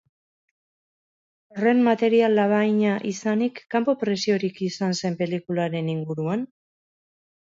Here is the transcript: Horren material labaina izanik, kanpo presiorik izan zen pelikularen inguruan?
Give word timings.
Horren 1.55 1.81
material 1.87 2.37
labaina 2.39 2.95
izanik, 3.11 3.61
kanpo 3.75 3.95
presiorik 4.05 4.57
izan 4.69 4.97
zen 5.01 5.17
pelikularen 5.21 5.93
inguruan? 5.97 6.49